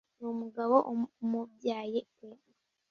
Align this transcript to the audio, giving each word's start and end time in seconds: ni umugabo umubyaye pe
ni 0.19 0.25
umugabo 0.33 0.75
umubyaye 1.23 1.99
pe 2.17 2.27